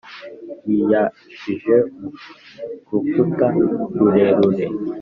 [0.67, 2.07] wiyashije mu
[2.89, 3.47] rukuta
[3.97, 4.65] rurerure: